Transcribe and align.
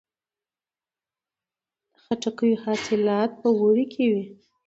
د 2.03 2.03
خربوزو 2.03 2.59
حاصلات 2.63 3.31
په 3.41 3.47
اوړي 3.59 3.85
کې 3.93 4.05
وي. 4.13 4.23